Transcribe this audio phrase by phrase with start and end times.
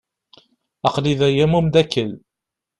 [0.87, 2.11] Aql-i da am umdakel.